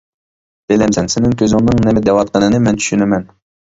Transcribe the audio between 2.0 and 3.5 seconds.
دەۋاتقىنىنى مەن چۈشىنىمەن.